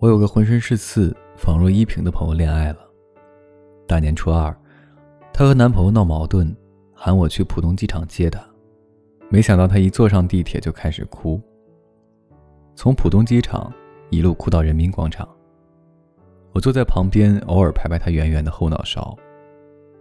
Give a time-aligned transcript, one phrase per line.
[0.00, 2.78] 我有个浑身是刺、仿若依萍的朋友恋爱了。
[3.84, 4.56] 大年初二，
[5.32, 6.54] 她和男朋友闹矛盾，
[6.94, 8.40] 喊我去浦东机场接她。
[9.28, 11.40] 没想到她一坐上地铁就开始哭，
[12.76, 13.72] 从浦东机场
[14.10, 15.28] 一路哭到人民广场。
[16.52, 19.18] 我坐在旁边，偶尔拍拍她圆圆的后脑勺，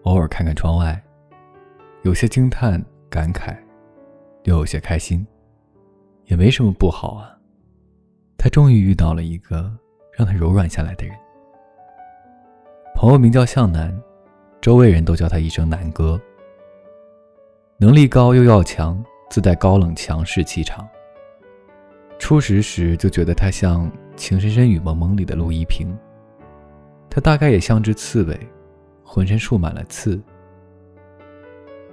[0.04, 1.04] 偶尔看看窗外，
[2.04, 3.58] 有些惊叹、感慨，
[4.44, 5.26] 又有些开心，
[6.26, 7.36] 也没什么不好啊。
[8.38, 9.76] 她终于遇到了一个。
[10.18, 11.16] 让他柔软下来的人。
[12.96, 13.96] 朋友名叫向南，
[14.60, 16.20] 周围人都叫他一声南哥。
[17.78, 20.88] 能力高又要强，自带高冷强势气场。
[22.18, 23.86] 初识时就觉得他像
[24.16, 25.96] 《情深深雨蒙蒙里的陆一平。
[27.08, 28.36] 他大概也像只刺猬，
[29.04, 30.20] 浑身竖满了刺。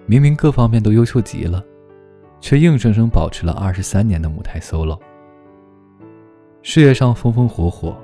[0.06, 1.62] 明明各方面都优秀极了，
[2.40, 4.98] 却硬生生保持了二十三年的母胎 solo。
[6.62, 7.94] 事业上风风火火。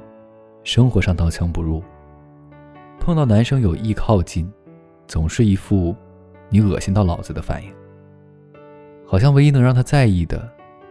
[0.62, 1.82] 生活上刀枪不入，
[3.00, 4.52] 碰到男生有意靠近，
[5.06, 5.96] 总是一副
[6.50, 7.72] “你恶心到老子”的反应。
[9.06, 10.48] 好像唯一能让他在意的，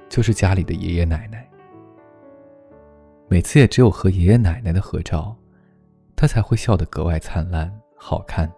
[0.10, 1.48] 就是家里的爷爷奶奶。
[3.28, 5.36] 每次也只有和爷爷奶奶的合照，
[6.16, 8.52] 他才会笑得格外灿烂好看。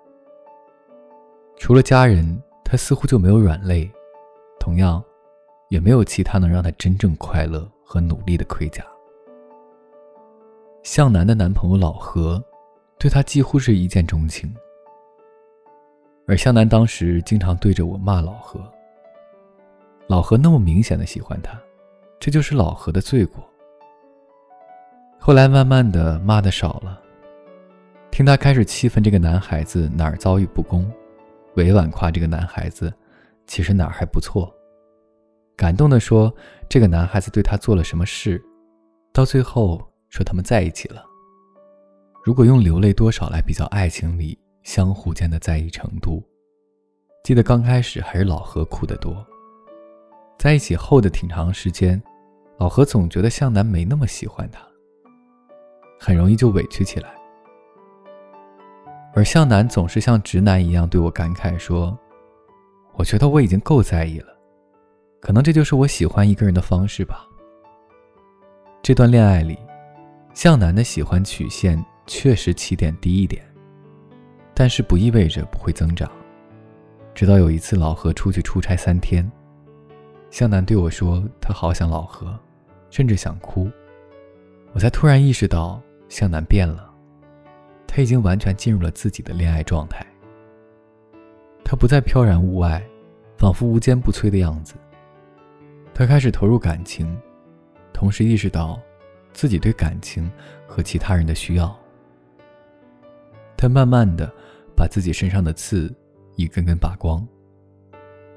[1.58, 3.92] 除了家人，他似乎就没有软肋，
[4.60, 5.04] 同样，
[5.68, 8.84] 也没有其他能让他真正快乐和努力的盔甲。
[10.84, 12.44] 向南的男朋友老何，
[12.98, 14.52] 对她几乎是一见钟情，
[16.28, 18.60] 而向南当时经常对着我骂老何。
[20.08, 21.60] 老何那么明显的喜欢她，
[22.20, 23.48] 这就是老何的罪过。
[25.20, 27.00] 后来慢慢的骂的少了，
[28.10, 30.92] 听他开始气愤这个男孩子哪儿遭遇不公，
[31.58, 32.92] 委婉夸这个男孩子
[33.46, 34.52] 其实哪儿还不错，
[35.56, 36.34] 感动的说
[36.68, 38.44] 这个男孩子对他做了什么事，
[39.14, 39.80] 到最后。
[40.12, 41.04] 说他们在一起了。
[42.24, 46.22] 如果用流泪多少来比较爱情里相互间的在意程度，
[47.24, 49.26] 记得刚开始还是老何哭得多。
[50.38, 52.02] 在一起后的挺长时间，
[52.58, 54.60] 老何总觉得向南没那么喜欢他，
[55.98, 57.10] 很容易就委屈起来。
[59.14, 61.98] 而向南总是像直男一样对我感慨说
[62.96, 64.38] ：“我觉得我已经够在意了，
[65.22, 67.26] 可能这就是我喜欢一个人的方式吧。”
[68.84, 69.58] 这段恋爱里。
[70.34, 73.44] 向南的喜欢曲线确实起点低一点，
[74.54, 76.10] 但是不意味着不会增长。
[77.14, 79.30] 直到有一次老何出去出差三天，
[80.30, 82.40] 向南对我说他好想老何，
[82.90, 83.70] 甚至想哭，
[84.72, 86.90] 我才突然意识到向南变了，
[87.86, 90.06] 他已经完全进入了自己的恋爱状态。
[91.64, 92.82] 他不再飘然物外，
[93.38, 94.76] 仿佛无坚不摧的样子。
[95.94, 97.20] 他开始投入感情，
[97.94, 98.80] 同时意识到。
[99.34, 100.32] 自己对感情
[100.68, 101.76] 和其他人的需要，
[103.58, 104.32] 他慢慢的
[104.76, 105.94] 把自己身上的刺
[106.36, 107.26] 一根根拔光，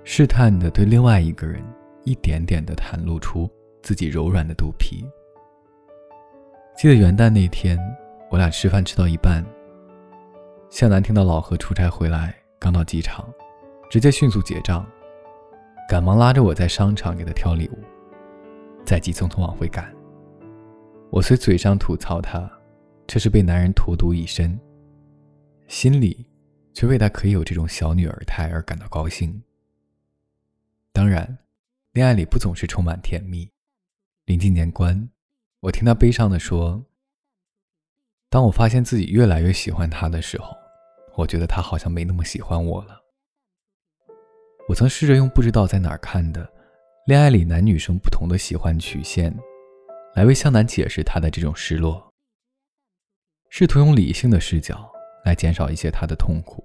[0.04, 1.62] 试探的对另外一个人
[2.04, 3.50] 一点点的袒露出
[3.82, 5.04] 自己柔软的肚皮。
[6.76, 7.78] 记得元旦那天，
[8.30, 9.44] 我俩吃饭吃到一半，
[10.68, 13.28] 向南听到老何出差回来，刚到机场，
[13.88, 14.84] 直接迅速结账，
[15.88, 17.78] 赶忙拉着我在商场给他挑礼物，
[18.84, 19.94] 再急匆匆往回赶。
[21.14, 22.50] 我虽嘴上吐槽他，
[23.06, 24.58] 却是被男人荼毒一身，
[25.68, 26.26] 心里
[26.72, 29.40] 却为他可以有这种小女儿态而感到高兴。
[30.92, 31.38] 当然，
[31.92, 33.48] 恋爱里不总是充满甜蜜。
[34.24, 35.08] 临近年关，
[35.60, 36.84] 我听他悲伤地说
[38.28, 40.48] ：“当我发现自己越来越喜欢他的时候，
[41.14, 43.00] 我觉得他好像没那么喜欢我了。”
[44.68, 46.52] 我曾试着用不知道在哪儿看的
[47.06, 49.32] 恋爱里男女生不同的喜欢曲线。
[50.14, 52.12] 来为向南解释他的这种失落，
[53.48, 54.88] 试图用理性的视角
[55.24, 56.62] 来减少一些他的痛苦。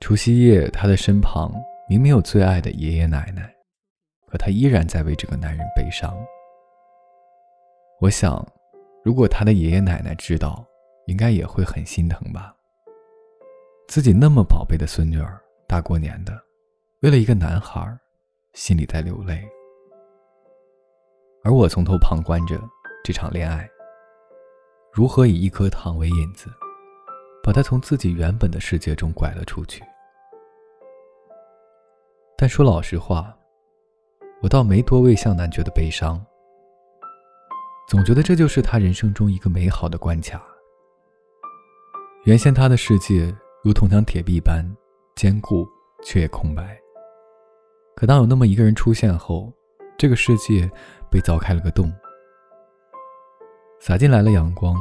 [0.00, 1.50] 除夕夜，他的身旁
[1.88, 3.50] 明明有最爱的爷爷奶奶，
[4.26, 6.14] 可他依然在为这个男人悲伤。
[8.00, 8.46] 我想，
[9.02, 10.62] 如果他的爷爷奶奶知道，
[11.06, 12.54] 应该也会很心疼吧。
[13.88, 16.38] 自己那么宝贝的孙女儿，大过年的，
[17.00, 17.98] 为了一个男孩，
[18.52, 19.42] 心里在流泪。
[21.46, 22.60] 而我从头旁观着
[23.04, 23.70] 这场恋爱，
[24.92, 26.50] 如何以一颗糖为引子，
[27.40, 29.80] 把他从自己原本的世界中拐了出去。
[32.36, 33.32] 但说老实话，
[34.42, 36.20] 我倒没多为向南觉得悲伤，
[37.86, 40.42] 总觉得这就是他人生中一个美好的关卡。
[42.24, 43.32] 原先他的世界
[43.62, 44.68] 如铜墙铁壁般
[45.14, 45.64] 坚固，
[46.02, 46.76] 却也空白。
[47.94, 49.52] 可当有那么一个人出现后，
[49.98, 50.70] 这个世界。
[51.08, 51.90] 被凿开了个洞，
[53.80, 54.76] 洒进来了阳光，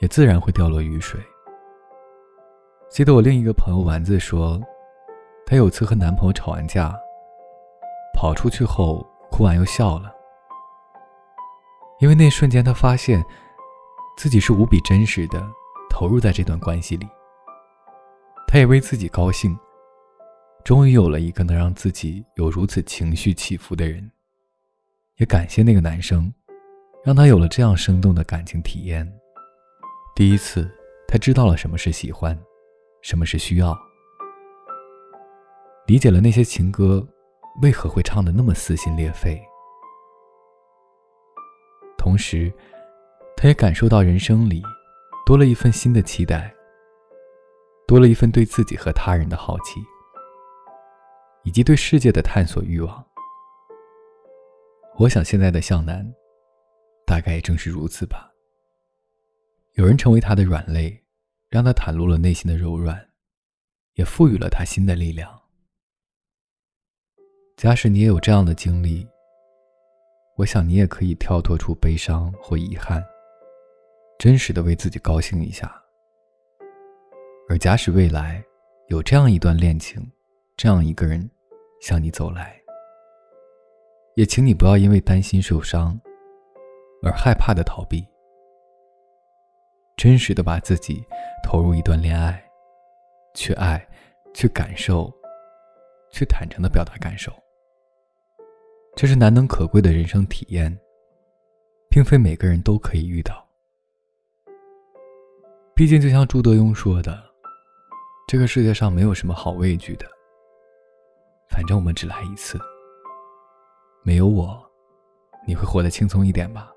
[0.00, 1.20] 也自然会掉落雨水。
[2.88, 4.60] 记得我另一个朋友丸子说，
[5.46, 6.92] 她有次和男朋友吵完架，
[8.14, 10.10] 跑出去后哭完又笑了，
[12.00, 13.22] 因为那瞬间她发现
[14.16, 15.46] 自己是无比真实的
[15.90, 17.06] 投入在这段关系里。
[18.48, 19.56] 她也为自己高兴，
[20.64, 24.10] 终于有了一个能让自己有如此情绪起伏的人，
[25.22, 26.30] 也感谢那个男生。
[27.04, 29.04] 让他有了这样生动的感情体验。
[30.14, 30.70] 第一次，
[31.08, 32.38] 他知道了什么是喜欢，
[33.02, 33.76] 什么是需要，
[35.86, 37.04] 理解了那些情歌
[37.60, 39.42] 为何会唱得那么撕心裂肺。
[41.98, 42.52] 同时，
[43.36, 44.62] 他也感受到人生里
[45.26, 46.54] 多了一份新的期待，
[47.88, 49.80] 多了一份对自己和他人的好奇，
[51.42, 53.04] 以及对世界的探索欲望。
[54.98, 56.12] 我想，现在的向南。
[57.04, 58.32] 大概也正是如此吧。
[59.74, 61.02] 有人成为他的软肋，
[61.50, 63.10] 让他袒露了内心的柔软，
[63.94, 65.42] 也赋予了他新的力量。
[67.56, 69.06] 假使你也有这样的经历，
[70.36, 73.04] 我想你也可以跳脱出悲伤或遗憾，
[74.18, 75.74] 真实的为自己高兴一下。
[77.48, 78.42] 而假使未来
[78.88, 80.10] 有这样一段恋情，
[80.56, 81.28] 这样一个人
[81.80, 82.61] 向你走来，
[84.14, 86.00] 也请你不要因为担心受伤。
[87.04, 88.06] 而害怕的逃避，
[89.96, 91.04] 真实的把自己
[91.42, 92.40] 投入一段恋爱，
[93.34, 93.84] 去爱，
[94.32, 95.12] 去感受，
[96.12, 97.32] 去坦诚的表达感受，
[98.94, 100.78] 这是难能可贵的人生体验，
[101.90, 103.44] 并非每个人都可以遇到。
[105.74, 107.20] 毕竟，就像朱德庸说的
[108.28, 110.06] ：“这个世界上没有什么好畏惧的，
[111.48, 112.60] 反正我们只来一次。
[114.04, 114.60] 没有我，
[115.46, 116.70] 你会活得轻松一点吧？”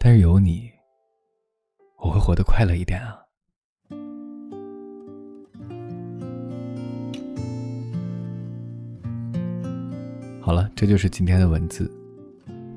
[0.00, 0.70] 但是有你，
[1.98, 3.18] 我会活得快乐一点啊！
[10.40, 11.90] 好了，这就是今天的文字。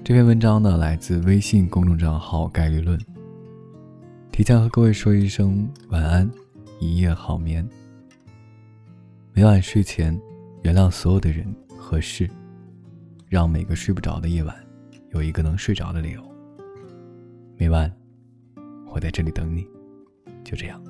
[0.03, 2.99] 这篇文章呢，来自微信公众账号“概率论”。
[4.29, 6.29] 提前和各位说一声晚安，
[6.79, 7.65] 一夜好眠。
[9.31, 10.19] 每晚睡前，
[10.63, 11.45] 原谅所有的人
[11.77, 12.29] 和事，
[13.31, 14.53] 让每个睡不着的夜晚
[15.11, 16.21] 有一个能睡着的理由。
[17.55, 17.89] 每晚，
[18.93, 19.65] 我在这里等你，
[20.43, 20.83] 就这样。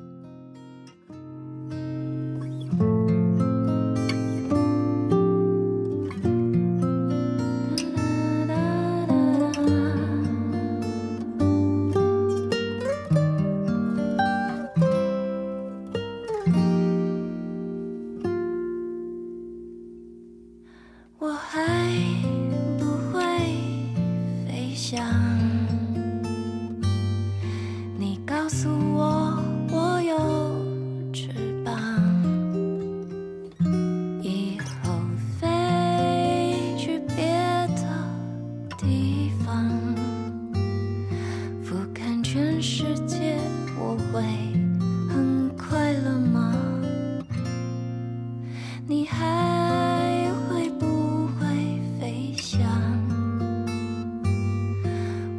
[48.91, 52.59] 你还会不会飞翔？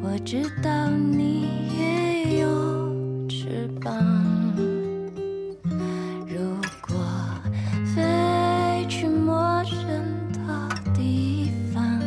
[0.02, 3.94] 我知道你也有翅膀。
[6.26, 6.38] 如
[6.88, 6.96] 果
[7.94, 9.86] 飞去陌生
[10.46, 12.00] 的地方